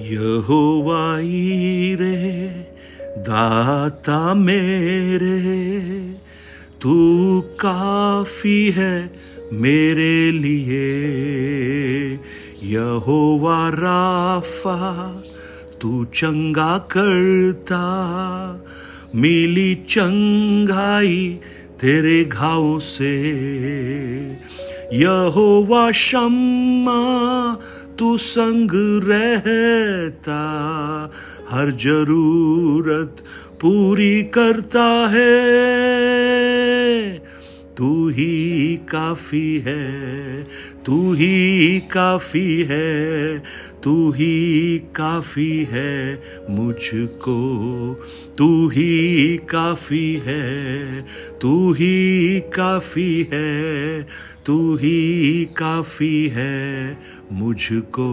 यहोवा 0.00 1.18
रे 1.94 2.48
दाता 3.18 4.34
मेरे, 4.34 5.40
तू 6.80 7.40
काफ़ी 7.40 8.70
है 8.70 9.12
मेरे 9.52 10.32
लिए। 10.32 10.90
यहोवा 12.62 13.68
राफा, 13.68 15.22
तू 15.80 16.04
चंगा 16.04 16.78
करता, 16.78 17.84
मिली 19.14 19.74
चंगाई 19.74 21.38
तेरे 21.80 22.24
घाव 22.24 22.80
से। 22.80 23.22
यहोवा 24.92 25.90
शम्मा 25.90 27.02
तू 27.98 28.16
संग 28.16 28.70
रहता 29.04 30.40
हर 31.50 31.70
ज़रूरत 31.84 33.22
पूरी 33.62 34.22
करता 34.34 34.86
है। 35.08 35.32
तू 37.76 38.08
ही 38.08 38.76
काफ़ी 38.88 39.58
है, 39.58 40.44
तू 40.86 41.12
ही 41.12 41.80
काफ़ी 41.80 42.62
है, 42.62 43.38
तू 43.82 44.10
ही 44.10 44.78
काफ़ी 44.96 45.68
है 45.70 46.22
मुझको, 46.50 47.36
तू 48.38 48.68
ही 48.68 49.36
काफ़ी 49.50 50.22
है, 50.26 51.02
तू 51.40 51.72
ही 51.72 52.40
काफ़ी 52.40 53.28
है, 53.32 54.02
तू 54.46 54.76
ही 54.76 55.48
काफ़ी 55.58 56.28
है 56.28 56.98
मुझको। 57.32 58.08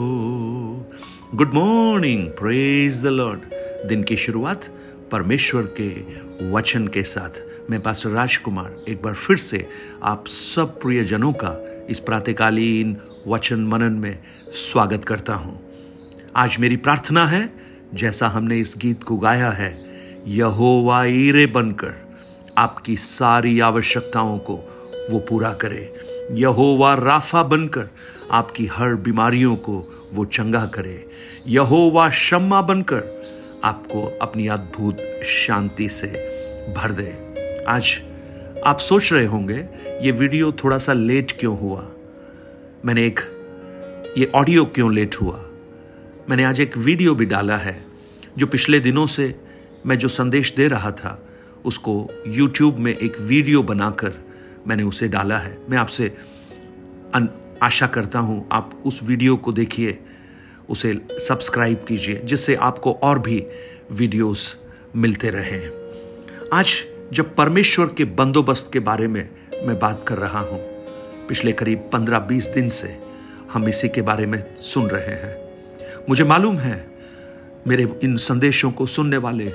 Good 1.36 1.54
morning 1.54 2.28
praise 2.28 3.04
the 3.04 3.08
Lord 3.08 3.40
दिन 3.88 4.04
की 4.04 4.16
शुरुआत 4.16 4.66
परमेश्वर 5.12 5.62
के 5.82 6.52
वचन 6.52 6.88
के 6.88 7.04
साथ। 7.04 7.42
मैं 7.70 7.82
पास्टर 7.82 8.10
राजकुमार 8.10 8.84
एक 8.88 9.02
बार 9.02 9.14
फिर 9.14 9.38
से 9.38 9.70
आप 10.04 10.28
सब 10.28 10.80
प्रियजनों 10.80 11.34
का 11.34 11.86
इस 11.90 12.00
प्रातकालीन 12.00 12.98
वचन 13.28 13.60
मनन 13.60 13.94
में 13.94 14.20
स्वागत 14.52 15.06
करता 15.06 15.34
हूँ। 15.34 15.60
आज 16.36 16.58
मेरी 16.60 16.78
प्रार्थना 16.78 17.28
है, 17.28 17.54
जैसा 17.94 18.28
हमने 18.28 18.60
इस 18.60 18.76
गीत 18.78 19.04
को 19.04 19.18
गाया 19.18 19.50
है, 19.50 19.74
यहोवा 20.28 21.06
ईरे 21.06 21.46
बनकर 21.46 22.10
आपकी 22.58 22.96
सारी 22.96 23.60
आवश्यकताओं 23.60 24.38
को 24.38 24.56
वो 25.12 25.20
पूरा 25.20 25.54
करे। 25.54 25.94
यहोवा 26.32 26.94
राफा 26.94 27.44
बनकर 27.44 27.90
आपकी 28.32 28.66
हर 28.66 28.96
बीमारियों 28.96 29.56
को 29.56 29.84
वो 30.14 30.26
चंगा 30.26 30.66
करे। 30.66 31.06
यहोवा 31.48 32.10
शम्मा 32.10 32.62
बनकर 32.62 33.19
आपको 33.64 34.20
अपनी 34.22 34.48
अद्भुत 34.48 34.98
शांति 35.26 35.90
से 35.90 36.08
भर 36.78 36.92
दे। 36.92 37.64
आज 37.68 38.02
आप 38.66 38.78
सोच 38.78 39.14
रहे 39.14 39.26
होंगे, 39.26 39.66
ये 40.02 40.12
वीडियो 40.12 40.52
थोड़ा 40.52 40.78
सा 40.78 40.94
लेट 40.94 41.32
क्यों 41.32 41.60
हुआ? 41.60 41.92
मैंने 42.86 43.08
एक, 43.08 43.20
ये 44.18 44.32
ऑडियो 44.36 44.66
क्यों 44.66 44.94
लेट 44.94 45.16
हुआ? 45.16 45.46
मैंने 46.30 46.44
आज 46.44 46.62
एक 46.62 46.78
वीडियो 46.78 47.16
भी 47.16 47.26
डाला 47.26 47.58
है, 47.58 47.86
जो 48.38 48.48
पिछले 48.48 48.80
दिनों 48.80 49.06
से 49.06 49.36
मैं 49.86 49.98
जो 49.98 50.08
संदेश 50.08 50.56
दे 50.56 50.68
रहा 50.68 50.92
था, 50.92 51.28
उसको 51.66 52.10
यूट्यूब 52.28 52.78
में 52.78 52.98
एक 52.98 53.20
वीडियो 53.20 53.64
बनाकर 53.64 54.14
मैंने 54.68 54.84
उसे 54.84 55.08
डाला 55.08 55.38
है। 55.38 55.58
मैं 55.70 55.78
आपसे 55.78 56.18
आशा 57.64 57.88
करता 57.88 58.20
हूँ 58.20 58.48
आप 58.52 58.84
उस 58.86 59.00
वीडियो 59.04 59.38
को 59.38 59.52
देखिए। 59.52 60.00
उसे 60.70 60.94
सब्सक्राइब 61.28 61.86
कीजिए, 61.88 62.22
जिससे 62.24 62.56
आपको 62.56 62.92
और 62.94 63.20
भी 63.20 63.46
वीडियोस 63.92 64.56
मिलते 64.96 65.30
रहें। 65.30 65.70
आज 66.54 66.74
जब 67.14 67.36
परमेश्वर 67.36 67.86
के 67.88 68.06
बंदोबस्त 68.06 68.70
के 68.74 68.80
बारे 68.80 69.08
में 69.08 69.30
मैं 69.66 69.80
बात 69.80 70.04
कर 70.08 70.18
रहा 70.18 70.40
हूँ, 70.40 70.60
पिछले 71.28 71.52
करीब 71.52 71.90
पंद्रह 71.94 72.20
बीस 72.20 72.48
दिन 72.48 72.70
से 72.70 72.98
हम 73.54 73.68
इसी 73.68 73.90
के 73.90 74.02
बारे 74.02 74.26
में 74.26 74.44
सुन 74.62 74.88
रहे 74.90 75.16
हैं। 75.16 75.36
मुझे 76.10 76.24
मालूम 76.24 76.58
है, 76.58 76.86
मेरे 77.68 77.88
इन 78.04 78.18
संदेशों 78.18 78.72
को 78.72 78.86
सुनने 78.86 79.18
वाले 79.18 79.52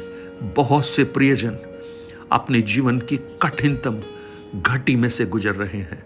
बहुत 0.57 0.87
से 0.87 1.05
प्रियजन 1.05 1.59
अपने 2.33 2.61
जीवन 2.63 2.99
की 2.99 3.17
कठिनतम 3.43 4.01
घटी 4.61 4.97
में 4.97 5.09
से 5.09 5.27
गुजर 5.27 5.55
रहे 5.55 5.79
हैं। 5.79 6.05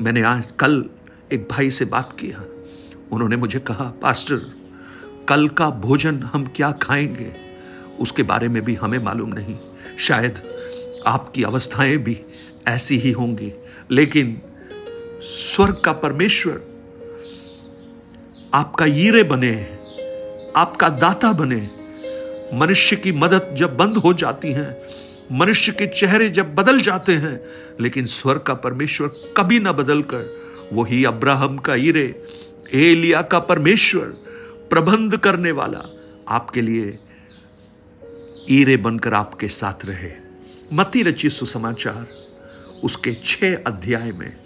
मैंने 0.00 0.22
आज 0.22 0.48
कल 0.58 0.84
एक 1.32 1.48
भाई 1.50 1.70
से 1.70 1.84
बात 1.84 2.16
किया 2.20 2.44
उन्होंने 3.12 3.36
मुझे 3.36 3.58
कहा, 3.58 3.94
पास्टर, 4.02 4.36
कल 5.28 5.48
का 5.48 5.70
भोजन 5.70 6.18
हम 6.22 6.52
क्या 6.56 6.72
खाएँगे? 6.72 7.32
उसके 8.00 8.22
बारे 8.22 8.48
में 8.48 8.62
भी 8.62 8.74
हमें 8.74 8.98
मालूम 8.98 9.28
नहीं। 9.28 9.56
शायद 9.98 10.42
आपकी 11.06 11.42
अवस्थाएँ 11.42 11.96
भी 11.96 12.20
ऐसी 12.68 12.98
ही 12.98 13.10
होंगी। 13.10 13.52
लेकिन 13.90 14.42
स्वर्ग 15.22 15.82
का 15.84 15.92
परमेश्वर 15.92 16.62
आपका 18.54 18.84
हीरे 18.84 19.22
बने, 19.22 19.78
आपका 20.56 20.88
दाता 20.88 21.32
बने। 21.32 21.70
मनुष्य 22.54 22.96
की 22.96 23.12
मदद 23.12 23.48
जब 23.52 23.76
बंद 23.76 23.96
हो 23.96 24.12
जाती 24.12 24.52
है, 24.52 24.82
मनुष्य 25.32 25.72
के 25.72 25.86
चेहरे 25.86 26.30
जब 26.30 26.54
बदल 26.54 26.80
जाते 26.80 27.12
हैं, 27.12 27.40
लेकिन 27.80 28.06
स्वर्ग 28.06 28.40
का 28.40 28.54
परमेश्वर 28.54 29.08
कभी 29.36 29.58
ना 29.58 29.72
बदल 29.72 30.02
कर 30.02 30.36
वही 30.72 31.04
अब्राहम 31.04 31.58
का 31.58 31.74
ईरे 31.74 32.14
एलिया 32.74 33.22
का 33.22 33.38
परमेश्वर 33.38 34.06
प्रबंध 34.70 35.16
करने 35.16 35.52
वाला 35.52 35.82
आपके 36.28 36.62
लिए 36.62 36.98
ईरे 38.50 38.76
बनकर 38.76 39.14
आपके 39.14 39.48
साथ 39.48 39.86
रहे। 39.86 40.12
मती 40.72 41.02
रची 41.02 41.30
सुसमाचार 41.30 42.06
उसके 42.84 43.16
छह 43.24 43.54
अध्याय 43.54 44.12
में 44.12 44.36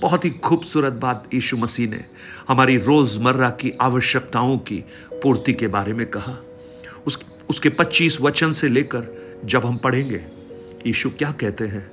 बहुत 0.00 0.24
ही 0.24 0.30
खूबसूरत 0.30 0.92
बात 0.92 1.28
यीशु 1.34 1.56
मसीह 1.56 1.90
ने 1.90 2.04
हमारी 2.48 2.76
रोज़मर्रा 2.76 3.50
की 3.50 3.70
आवश्यकताओं 3.80 4.58
की 4.58 4.84
पूर्ति 5.12 5.52
के 5.52 5.66
बारे 5.66 5.92
में 5.92 6.06
कहा। 6.06 6.36
उस, 7.06 7.18
उसके 7.50 7.68
25 7.68 8.20
वचन 8.20 8.52
से 8.52 8.68
लेकर 8.68 9.32
जब 9.44 9.66
हम 9.66 9.76
पढ़ेंगे 9.76 10.24
यीशु 10.86 11.10
क्या 11.10 11.32
कहते 11.32 11.64
हैं? 11.64 11.90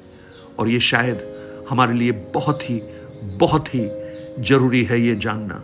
और 0.60 0.70
ये 0.70 0.80
शायद 0.80 1.46
हमारे 1.70 1.94
लिए 1.94 2.12
बहुत 2.12 2.70
ही 2.70 2.82
बहुत 3.38 3.76
ही 3.76 3.88
ज़रूरी 4.44 4.84
है 4.84 5.02
ये 5.02 5.16
जानना। 5.16 5.64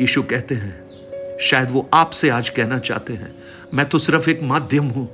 यीशु 0.00 0.22
कहते 0.22 0.54
हैं, 0.54 1.38
शायद 1.40 1.70
वो 1.70 1.88
आपसे 1.94 2.28
आज 2.28 2.48
कहना 2.48 2.78
चाहते 2.78 3.12
हैं। 3.12 3.34
मैं 3.74 3.88
तो 3.88 3.98
सिर्फ़ 3.98 4.30
एक 4.30 4.42
माध्यम 4.42 4.84
हूँ, 4.84 5.08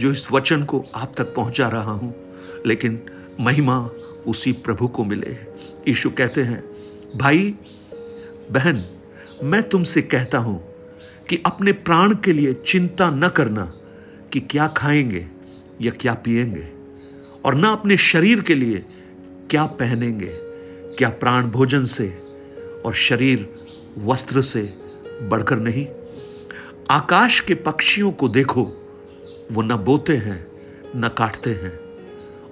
जो 0.00 0.10
इस 0.10 0.26
वचन 0.32 0.62
को 0.62 0.84
आप 0.94 1.14
तक 1.16 1.34
पहुँचा 1.34 1.68
रहा 1.68 1.92
हूँ। 1.92 2.14
लेकिन 2.66 3.00
महिमा 3.40 3.78
उसी 4.26 4.52
प्रभु 4.52 4.88
को 4.88 5.04
मिले 5.04 5.36
यीशु 5.88 6.10
कहते 6.10 6.42
हैं, 6.42 6.62
भाई, 7.18 7.54
बहन, 8.52 8.84
मैं 9.42 9.62
तुमसे 9.62 10.02
कहता 10.02 10.38
हूँ 10.38 10.58
कि 11.28 11.42
अपने 11.46 11.72
प्राण 11.72 12.14
के 12.14 12.32
लिए 12.32 12.54
चिंता 12.66 13.10
न 13.10 13.28
करना 13.28 13.72
कि 14.32 14.40
क्या 14.40 14.66
खाएँगे 14.68 15.26
या 15.80 15.90
क्या 15.90 16.14
पिएँगे, 16.14 16.68
और 17.44 17.54
ना 17.54 17.72
अपने 17.72 17.96
शरीर 17.96 18.40
के 18.40 18.54
लिए 18.54 18.82
क्या 19.50 19.64
पहनेंगे, 19.64 20.32
क्या 20.98 21.08
प्राण 21.10 21.50
भोजन 21.50 21.84
से, 21.84 22.18
और 22.86 22.94
शरीर 22.94 23.48
वस्त्र 24.04 24.42
से 24.42 24.74
बढ़कर 25.22 25.56
नहीं। 25.56 25.86
आकाश 26.90 27.40
के 27.40 27.54
पक्षियों 27.54 28.12
को 28.12 28.28
देखो, 28.28 28.62
वो 29.52 29.62
न 29.62 29.76
बोते 29.76 30.16
हैं, 30.16 30.46
न 30.96 31.08
काटते 31.08 31.50
हैं 31.50 31.78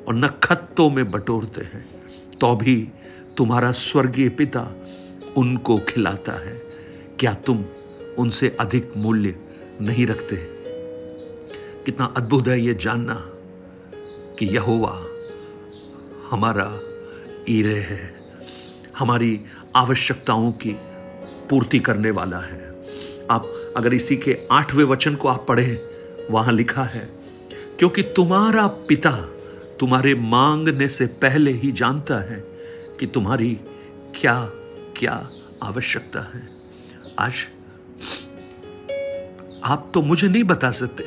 और 0.05 0.15
न 0.15 0.29
खत्तों 0.29 0.91
में 0.91 1.11
बटोरते 1.11 1.61
हैं। 1.61 2.03
तो 2.41 2.57
भी 2.57 2.89
तुम्हारा 3.37 3.73
स्वर्गीय 3.73 4.29
पिता 4.29 4.87
उनको 5.37 5.79
खिलाता 5.79 6.33
है। 6.33 6.61
क्या 7.19 7.35
तुम 7.35 7.65
उनसे 8.19 8.57
अधिक 8.61 8.89
मूल्य 8.97 9.37
नहीं 9.81 10.07
रखते? 10.07 10.37
कितना 11.85 12.15
अद्भुत 12.17 12.49
है 12.49 12.61
ये 12.61 12.75
जानना 12.75 13.15
कि 14.39 14.47
यहोवा 14.47 15.07
हमारा 16.31 16.81
ईरे 17.49 17.79
है। 17.79 18.11
हमारी 18.99 19.41
आवश्यकताओं 19.77 20.53
की 20.53 20.77
पूर्ति 21.51 21.79
करने 21.79 22.11
वाला 22.11 22.39
है। 22.39 22.75
आप 23.31 23.47
अगर 23.77 23.95
इसी 23.95 24.17
के 24.17 24.37
आठवें 24.53 24.85
वचन 24.85 25.15
को 25.15 25.29
आप 25.29 25.45
पढ़े, 25.49 25.79
वहाँ 26.31 26.53
लिखा 26.53 26.83
है, 26.85 27.09
क्योंकि 27.79 28.03
तुम्हारा 28.17 28.67
पिता 28.89 29.11
तुम्हारे 29.81 30.15
मांगने 30.15 30.89
से 30.89 31.07
पहले 31.23 31.51
ही 31.53 31.73
जानता 31.73 32.19
है 32.23 32.39
कि 33.01 33.07
तुम्हारी 33.07 33.53
क्या 34.15 34.39
क्या 34.97 35.15
आवश्यकता 35.63 36.21
है। 36.29 36.43
आज 37.19 37.33
आप 39.65 39.91
तो 39.95 40.03
मुझे 40.03 40.29
नहीं 40.29 40.45
बता 40.45 40.71
सकते, 40.73 41.05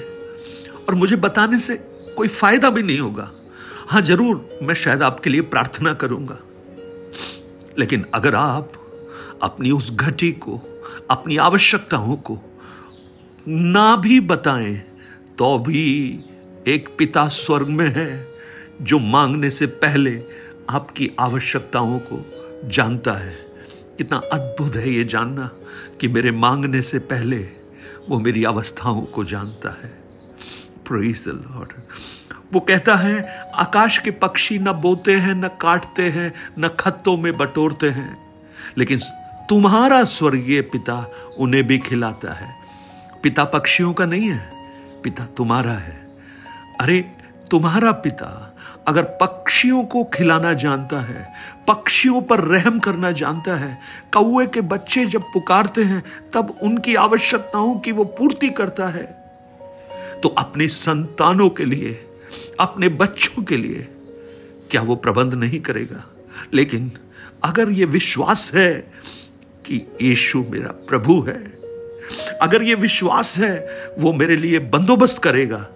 और 0.85 0.95
मुझे 0.95 1.15
बताने 1.17 1.59
से 1.59 1.75
कोई 2.17 2.27
फ़ायदा 2.27 2.69
भी 2.69 2.83
नहीं 2.83 2.99
होगा। 2.99 3.29
हाँ, 3.87 4.01
ज़रूर 4.01 4.59
मैं 4.63 4.75
शायद 4.75 5.03
आपके 5.03 5.29
लिए 5.29 5.41
प्रार्थना 5.43 5.93
करूँगा। 5.93 6.39
लेकिन 7.79 8.05
अगर 8.13 8.35
आप 8.35 8.71
अपनी 9.43 9.71
उस 9.71 9.91
घटी 9.95 10.31
को, 10.31 10.57
अपनी 11.11 11.37
आवश्यकताओं 11.37 12.15
को 12.15 12.39
ना 13.47 13.95
भी 13.95 14.19
बताएँ 14.19 14.75
तो 15.37 15.57
भी 15.59 16.19
एक 16.67 16.89
पिता 16.97 17.27
स्वर्ग 17.27 17.67
में 17.67 17.93
है 17.95 18.27
जो 18.81 18.99
मांगने 18.99 19.49
से 19.49 19.65
पहले 19.65 20.21
आपकी 20.69 21.09
आवश्यकताओं 21.19 21.99
को 21.99 22.23
जानता 22.69 23.13
है। 23.13 23.35
कितना 23.97 24.17
अद्भुत 24.33 24.75
है 24.75 24.89
ये 24.89 25.03
जानना 25.03 25.49
कि 26.01 26.07
मेरे 26.07 26.31
मांगने 26.31 26.81
से 26.81 26.99
पहले 26.99 27.37
वो 28.09 28.19
मेरी 28.19 28.43
अवस्थाओं 28.43 29.01
को 29.01 29.23
जानता 29.23 29.69
है। 29.83 29.97
लॉर्ड 30.91 31.71
वो 32.53 32.59
कहता 32.59 32.95
है, 32.95 33.21
आकाश 33.55 33.97
के 33.97 34.11
पक्षी 34.11 34.57
न 34.59 34.71
बोते 34.71 35.15
हैं, 35.15 35.33
न 35.35 35.47
काटते 35.61 36.03
हैं, 36.03 36.33
न 36.59 36.67
खत्तों 36.79 37.17
में 37.17 37.37
बटोरते 37.37 37.89
हैं, 37.89 38.17
लेकिन 38.77 38.99
तुम्हारा 39.49 40.03
स्वर्गीय 40.03 40.61
पिता 40.61 41.11
उन्हें 41.37 41.67
भी 41.67 41.77
खिलाता 41.77 42.33
है। 42.33 42.55
पिता 43.23 43.43
पक्षियों 43.43 43.93
का 43.93 44.05
नहीं 44.05 44.29
है, 44.29 44.53
पिता 45.03 45.25
तुम्हारा 45.25 45.71
है। 45.71 46.07
अरे, 46.81 47.11
तुम्हारा 47.51 47.91
पिता 47.91 48.57
अगर 48.87 49.03
पक्षियों 49.03 49.83
को 49.83 50.03
खिलाना 50.03 50.53
जानता 50.53 51.01
है, 51.01 51.33
पक्षियों 51.67 52.21
पर 52.21 52.39
रहम 52.39 52.79
करना 52.79 53.11
जानता 53.11 53.55
है 53.55 53.79
कौए 54.13 54.47
के 54.47 54.61
बच्चे 54.61 55.05
जब 55.05 55.21
पुकारते 55.21 55.83
हैं, 55.83 56.03
तब 56.33 56.59
उनकी 56.63 56.95
आवश्यकताओं 56.95 57.79
की 57.79 57.91
वो 57.91 58.03
पूर्ति 58.03 58.49
करता 58.49 58.87
है। 58.87 59.03
तो 60.23 60.29
अपने 60.29 60.67
संतानों 60.67 61.49
के 61.49 61.65
लिए, 61.65 62.07
अपने 62.59 62.89
बच्चों 62.89 63.43
के 63.43 63.57
लिए 63.57 63.87
क्या 64.71 64.81
वो 64.81 64.95
प्रबंध 64.95 65.33
नहीं 65.33 65.59
करेगा? 65.59 66.15
लेकिन 66.53 66.91
अगर 67.43 67.69
ये 67.69 67.85
विश्वास 67.85 68.51
है 68.55 68.91
कि 69.69 69.81
यीशु 70.01 70.45
मेरा 70.49 70.71
प्रभु 70.71 71.21
है। 71.21 71.51
अगर 72.41 72.63
ये 72.63 72.75
विश्वास 72.75 73.37
है, 73.37 73.67
वो 73.99 74.13
मेरे 74.13 74.37
लिए 74.37 74.59
बंदोबस्त 74.59 75.23
करेगा। 75.23 75.67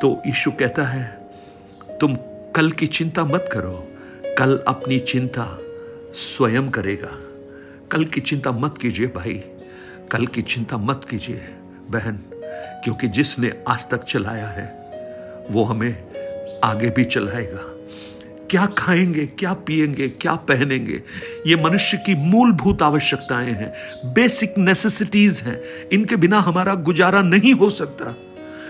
तो 0.00 0.22
यीशु 0.26 0.50
कहता 0.50 0.84
है, 0.84 1.30
तुम 2.00 2.16
कल 2.56 2.70
की 2.70 2.86
चिंता 2.86 3.24
मत 3.24 3.50
करो। 3.52 3.88
कल 4.38 4.64
अपनी 4.68 4.98
चिंता 4.98 5.58
स्वयं 6.14 6.70
करेगा। 6.70 7.18
कल 7.92 8.04
की 8.04 8.20
चिंता 8.20 8.50
मत 8.50 8.74
कीजिए 8.80 9.06
भाई। 9.06 9.42
कल 10.10 10.26
की 10.26 10.42
चिंता 10.42 10.76
मत 10.76 11.00
कीजिए 11.10 11.40
बहन, 11.88 12.20
क्योंकि 12.84 13.08
जिसने 13.08 13.62
आज 13.68 13.88
तक 13.90 14.02
चलाया 14.02 14.46
है, 14.46 14.90
वो 15.50 15.64
हमें 15.64 16.04
आगे 16.64 16.90
भी 16.90 17.04
चलाएगा। 17.04 17.81
क्या 18.52 18.66
खाएँगे, 18.78 19.26
क्या 19.26 19.52
पिएँगे, 19.52 20.08
क्या 20.08 20.34
पहनेंगे? 20.48 21.02
ये 21.46 21.56
मनुष्य 21.56 21.96
की 21.96 22.14
मूलभूत 22.14 22.82
आवश्यकताएँ 22.82 23.52
हैं 23.52 23.72
बेसिक 24.12 24.58
नेसेसिटीज 24.58 25.40
हैं। 25.40 25.60
इनके 25.92 26.16
बिना 26.16 26.40
हमारा 26.40 26.74
गुजारा 26.74 27.22
नहीं 27.22 27.52
हो 27.54 27.70
सकता। 27.70 28.14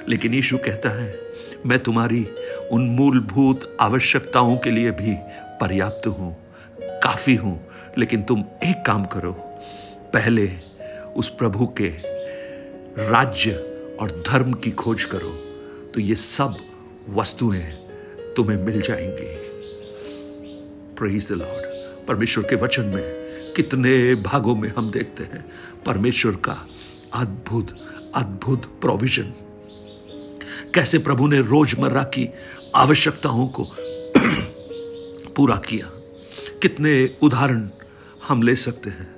लेकिन 0.08 0.34
यीशु 0.34 0.58
कहता 0.58 0.90
है, 0.90 1.18
मैं 1.66 1.78
तुम्हारी 1.78 2.26
उन 2.72 2.86
मूलभूत 2.90 3.76
आवश्यकताओं 3.80 4.56
के 4.56 4.70
लिए 4.70 4.90
भी 4.90 5.16
पर्याप्त 5.60 6.06
हूँ, 6.06 6.36
काफ़ी 6.82 7.34
हूँ, 7.34 7.60
लेकिन 7.98 8.22
तुम 8.22 8.44
एक 8.64 8.84
काम 8.86 9.04
करो। 9.04 9.32
पहले 10.14 10.50
उस 11.16 11.28
प्रभु 11.28 11.66
के 11.80 11.88
राज्य 13.10 13.52
और 14.00 14.22
धर्म 14.28 14.52
की 14.52 14.70
खोज 14.70 15.04
करो 15.04 15.38
तो 15.94 16.00
ये 16.00 16.14
सब 16.14 16.56
वस्तुएँ 17.08 17.70
तुम्हें 18.36 18.58
मिल 18.58 18.80
जाएँगी। 18.80 19.51
प्रेज 21.02 21.28
द 21.28 21.32
लॉर्ड 21.32 21.62
परमेश्वर 22.08 22.44
के 22.44 22.56
वचन 22.56 22.82
में 22.82 23.02
कितने 23.56 24.14
भागों 24.14 24.56
में 24.56 24.72
हम 24.78 24.90
देखते 24.90 25.22
हैं 25.22 25.52
परमेश्वर 25.86 26.32
का 26.32 26.66
अद्भुत 27.14 27.76
अद्भुत 28.14 28.80
प्रोविज़न 28.80 29.34
कैसे 30.74 30.98
प्रभु 30.98 31.26
ने 31.26 31.40
रोज़मर्रा 31.40 32.02
की 32.02 32.28
आवश्यकताओं 32.74 33.48
को 33.48 33.64
पूरा 35.34 35.56
किया। 35.56 35.86
कितने 36.62 37.18
उदाहरण 37.22 37.68
हम 38.28 38.42
ले 38.42 38.56
सकते 38.56 38.90
हैं। 38.90 39.10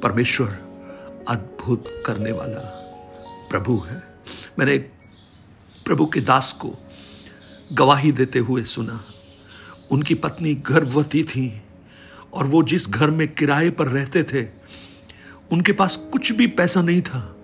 परमेश्वर 0.00 0.48
अद्भुत 1.28 2.02
करने 2.06 2.32
वाला 2.32 2.60
प्रभु 3.50 3.78
है। 3.78 4.02
मैंने 4.58 4.78
प्रभु 5.84 6.06
के 6.06 6.20
दास 6.20 6.52
को 6.52 6.74
गवाही 7.72 8.12
देते 8.12 8.38
हुए 8.38 8.62
सुना। 8.62 9.04
उनकी 9.90 10.14
पत्नी 10.14 10.54
गर्भवती 10.54 11.24
थी 11.24 11.62
और 12.32 12.46
वो 12.46 12.62
जिस 12.62 12.88
घर 12.88 13.10
में 13.10 13.34
किराए 13.34 13.70
पर 13.70 13.88
रहते 13.88 14.22
थे, 14.22 14.46
उनके 15.52 15.72
पास 15.72 15.96
कुछ 15.96 16.32
भी 16.32 16.46
पैसा 16.46 16.82
नहीं 16.82 17.02
था 17.02 17.36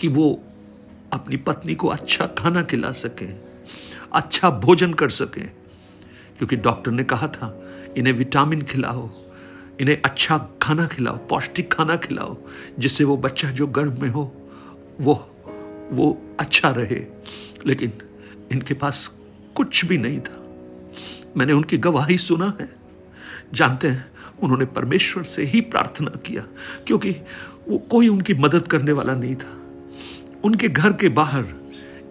कि 0.00 0.08
वो 0.08 0.42
अपनी 1.12 1.36
पत्नी 1.36 1.74
को 1.74 1.88
अच्छा 1.88 2.26
खाना 2.26 2.62
खिला 2.62 2.92
सके 2.92 3.54
अच्छा 4.12 4.50
भोजन 4.50 4.94
कर 4.94 5.08
सके। 5.08 5.40
क्योंकि 6.38 6.56
डॉक्टर 6.56 6.90
ने 6.90 7.04
कहा 7.04 7.28
था, 7.28 7.70
इन्हें 7.96 8.14
विटामिन 8.14 8.62
खिलाओ, 8.62 9.10
इन्हें 9.80 10.02
अच्छा 10.04 10.48
खाना 10.62 10.86
खिलाओ, 10.86 11.16
पौष्टिक 11.16 11.72
खाना 11.72 11.96
खिलाओ, 11.96 12.36
जिससे 12.78 13.04
वो 13.04 13.16
बच्चा 13.16 13.50
जो 13.50 13.66
गर्भ 13.66 14.02
में 14.02 14.08
हो, 14.08 14.50
वो 15.00 15.30
वो 15.90 16.36
अच्छा 16.40 16.70
रहे। 16.70 17.06
लेकिन 17.66 17.92
इनके 18.52 18.74
पास 18.74 19.10
कुछ 19.54 19.84
भी 19.84 19.98
नहीं 19.98 20.20
था। 20.20 20.43
मैंने 21.36 21.52
उनकी 21.52 21.78
गवाही 21.78 22.18
सुना 22.18 22.56
है। 22.60 22.68
जानते 23.54 23.88
हैं, 23.88 24.06
उन्होंने 24.42 24.64
परमेश्वर 24.66 25.22
से 25.22 25.44
ही 25.44 25.60
प्रार्थना 25.60 26.10
किया, 26.26 26.44
क्योंकि 26.86 27.10
वो 27.68 27.78
कोई 27.90 28.08
उनकी 28.08 28.34
मदद 28.34 28.66
करने 28.66 28.92
वाला 28.92 29.14
नहीं 29.14 29.36
था। 29.36 29.56
उनके 30.44 30.68
घर 30.68 30.92
के 30.92 31.08
बाहर 31.08 31.46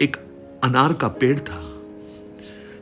एक 0.01 0.17
अनार 0.63 0.93
का 0.93 1.07
पेड़ 1.07 1.39
था, 1.39 1.61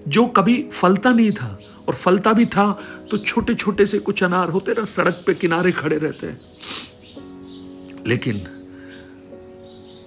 जो 0.08 0.26
कभी 0.28 0.64
फलता 0.74 1.14
नहीं 1.14 1.32
था, 1.32 1.58
और 1.88 1.96
फलता 1.96 2.34
भी 2.34 2.46
था 2.46 2.72
तो 3.12 3.18
छोटे 3.18 3.54
छोटे 3.56 3.86
से 3.86 4.00
कुछ 4.00 4.24
अनार 4.24 4.50
होते 4.50 4.72
ना, 4.72 4.86
सड़क 4.86 5.24
पे 5.28 5.34
किनारे 5.34 5.72
खड़े 5.72 5.98
रहते 5.98 6.28
हैं। 6.28 6.40
लेकिन 8.08 8.46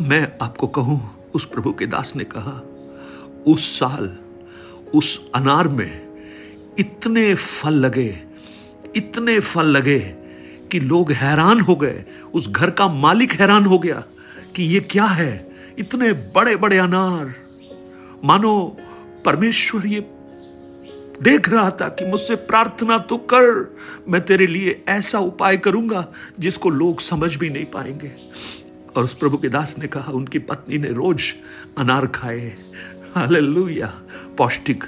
मैं 0.03 0.27
आपको 0.43 0.67
कहूँ, 0.67 1.01
उस 1.35 1.45
प्रभु 1.45 1.73
के 1.73 1.87
दास 1.87 2.13
ने 2.17 2.25
कहा, 2.27 2.53
उस 3.47 3.79
साल, 3.79 4.17
उस 4.95 5.31
अनार 5.35 5.69
में 5.69 6.04
इतने 6.79 7.35
फल 7.35 7.75
लगे, 7.75 8.09
इतने 8.97 9.39
फल 9.41 9.67
लगे 9.67 9.99
कि 10.73 10.81
लोग 10.81 11.13
हैरान 11.13 11.61
हो 11.61 11.77
गए। 11.77 12.05
उस 12.35 12.49
घर 12.51 12.71
का 12.71 12.89
मालिक 12.89 13.33
हैरान 13.33 13.65
हो 13.65 13.79
गया 13.79 14.03
कि 14.57 14.63
ये 14.65 14.81
क्या 14.81 15.05
है? 15.05 15.47
इतने 15.79 16.13
बड़े 16.13 16.57
बड़े 16.57 16.79
अनार। 16.79 17.35
मानो 18.25 18.77
परमेश्वर 19.25 19.87
ये 19.87 20.01
देख 21.23 21.49
रहा 21.49 21.71
था 21.71 21.89
कि 21.89 22.05
मुझसे 22.05 22.35
प्रार्थना 22.35 22.99
तो 22.99 23.17
कर, 23.17 23.75
मैं 24.09 24.21
तेरे 24.21 24.47
लिए 24.47 24.83
ऐसा 24.89 25.19
उपाय 25.19 25.57
करूँगा 25.57 26.07
जिसको 26.41 26.71
लोग 26.71 27.01
समझ 27.01 27.35
भी 27.37 27.51
नहीं 27.51 27.65
पाएँगे। 27.65 28.13
और 28.97 29.05
उस 29.05 29.15
प्रभु 29.15 29.37
के 29.37 29.49
दास 29.49 29.75
ने 29.79 29.87
कहा, 29.87 30.13
उनकी 30.13 30.39
पत्नी 30.39 30.79
ने 30.79 30.89
रोज 30.89 31.33
अनार 31.79 32.07
खाए। 32.07 32.53
हालेलुया, 33.15 33.93
पौष्टिक 34.39 34.85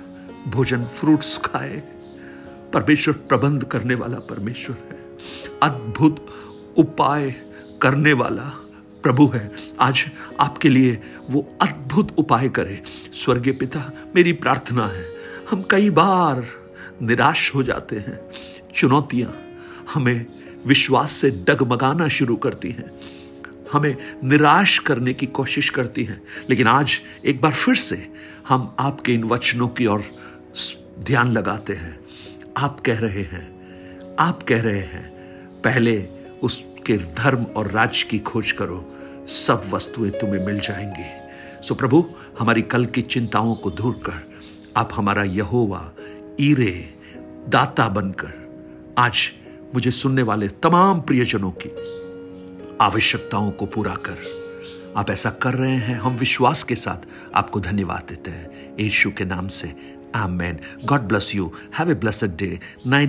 भोजन 0.46 0.84
फ्रूट्स 0.84 1.38
खाए। 1.38 1.82
परमेश्वर 2.72 3.14
प्रबंध 3.14 3.64
करने 3.64 3.94
वाला 3.94 4.16
परमेश्वर 4.16 4.76
है। 4.76 5.16
अद्भुत 5.62 6.26
उपाय 6.76 7.34
करने 7.82 8.12
वाला 8.12 8.42
प्रभु 9.02 9.26
है। 9.26 9.50
आज 9.80 10.04
आपके 10.40 10.68
लिए 10.68 11.02
वो 11.30 11.58
अद्भुत 11.62 12.14
उपाय 12.18 12.48
करे। 12.48 12.82
स्वर्गीय 13.14 13.52
पिता, 13.52 13.92
मेरी 14.16 14.32
प्रार्थना 14.32 14.86
है, 14.86 15.06
हम 15.50 15.64
कई 15.70 15.90
बार 15.90 16.46
निराश 17.02 17.54
हो 17.54 17.62
जाते 17.62 17.96
हैं। 17.96 18.20
चुनौतियाँ 18.74 19.42
हमें 19.94 20.26
विश्वास 20.66 21.12
से 21.12 21.30
डगमगाना 21.30 22.08
शुरू 22.08 22.36
करती 22.36 22.70
हैं। 22.70 22.90
हमें 23.72 23.96
निराश 24.24 24.78
करने 24.78 25.14
की 25.14 25.26
कोशिश 25.26 25.70
करती 25.70 26.04
हैं। 26.04 26.22
लेकिन 26.50 26.66
आज 26.66 27.00
एक 27.24 27.40
बार 27.40 27.52
फिर 27.52 27.74
से 27.74 28.12
हम 28.48 28.76
आपके 28.78 29.14
इन 29.14 29.24
वचनों 29.24 29.68
की 29.68 29.86
ओर 29.86 30.04
ध्यान 30.98 31.32
लगाते 31.32 31.72
हैं। 31.72 32.00
आप 32.56 32.80
कह 32.80 32.98
रहे 32.98 33.22
हैं, 33.22 33.56
आप 34.16 34.42
कह 34.42 34.62
रहे 34.62 34.80
हैं, 34.80 35.10
पहले 35.62 36.08
उसके 36.42 36.98
धर्म 36.98 37.44
और 37.44 37.70
राज्य 37.70 38.08
की 38.10 38.18
खोज 38.18 38.52
करो, 38.52 38.94
सब 39.28 39.62
वस्तुएँ 39.70 40.10
तुम्हें 40.10 40.46
मिल 40.46 40.60
जाएँगी। 40.60 41.04
सो 41.68 41.74
प्रभु, 41.74 42.10
हमारी 42.38 42.62
कल 42.62 42.86
की 42.86 43.02
चिंताओं 43.02 43.54
को 43.54 43.70
दूर 43.70 43.92
कर। 43.92 44.32
आप 44.76 44.90
हमारा 44.94 45.22
यहोवा, 45.22 45.92
ईरे, 46.40 46.94
दाता 47.48 47.88
बनकर, 47.88 48.46
आज 48.98 49.16
मुझे 49.74 49.90
सुनने 49.90 50.22
वाले 50.22 50.48
तमाम 50.48 51.00
प्रियजनों 51.00 51.50
की 51.50 51.70
आवश्यकताओं 52.80 53.50
को 53.50 53.66
पूरा 53.66 53.94
कर। 53.94 54.46
आप 54.96 55.10
ऐसा 55.10 55.30
कर 55.30 55.54
रहे 55.54 55.76
हैं, 55.76 55.98
हम 55.98 56.16
विश्वास 56.16 56.62
के 56.62 56.74
साथ 56.74 57.06
आपको 57.34 57.60
धन्यवाद 57.60 58.06
देते 58.08 58.30
हैं। 58.30 58.76
यीशु 58.80 59.10
के 59.10 59.24
नाम 59.24 59.48
से 59.48 59.95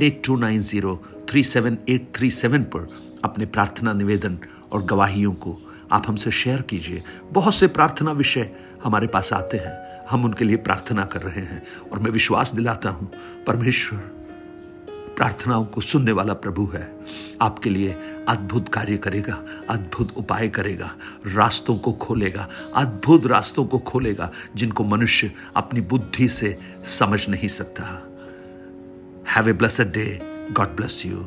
eight 0.03 0.21
two 0.25 0.35
nine 0.35 0.59
zero 0.59 1.03
three 1.29 1.43
seven 1.43 1.77
eight 1.89 2.11
three 2.15 2.31
seven 2.31 2.63
पर 2.63 2.89
अपने 3.25 3.45
प्रार्थना 3.45 3.93
निवेदन 3.93 4.37
और 4.71 4.85
गवाहियों 4.85 5.33
को 5.33 5.57
आप 5.91 6.03
हमसे 6.07 6.31
शेयर 6.31 6.61
कीजिए। 6.61 7.01
बहुत 7.31 7.55
से 7.55 7.67
प्रार्थना 7.67 8.11
विषय 8.11 8.49
हमारे 8.83 9.07
पास 9.07 9.33
आते 9.33 9.57
हैं। 9.57 10.05
हम 10.09 10.25
उनके 10.25 10.45
लिए 10.45 10.57
प्रार्थना 10.57 11.05
कर 11.05 11.21
रहे 11.21 11.41
हैं 11.41 11.63
और 11.91 11.99
मैं 11.99 12.11
विश्वास 12.11 12.53
दिलाता 12.55 12.89
हूँ। 12.89 13.11
परमेश्वर 13.47 14.16
प्रार्थनाओं 15.17 15.65
को 15.65 15.81
सुनने 15.81 16.11
वाला 16.11 16.33
प्रभु 16.33 16.71
है। 16.75 16.99
आपके 17.41 17.69
लिए 17.69 17.95
अद्भुत 18.29 18.69
कार्य 18.69 18.97
करेगा, 18.97 19.43
अद्भुत 19.69 20.13
उपाय 20.17 20.49
करेगा, 20.49 20.95
रास्तों 21.25 21.77
को 21.77 21.91
खोलेगा, 21.91 22.49
अद्भुत 22.75 23.25
रास्तों 23.25 23.65
को 23.65 23.79
खोलेगा, 23.79 24.31
जिनको 24.55 24.83
मनुष्य 24.83 25.31
अपनी 25.55 25.81
बुद्धि 25.81 26.27
से 26.27 26.57
समझ 26.87 27.29
नहीं 27.29 27.47
सकता। 27.47 27.83
Have 29.35 29.49
a 29.49 29.53
blessed 29.53 29.93
day 29.93 30.19
God 30.51 30.67
bless 30.67 31.05
you 31.05 31.25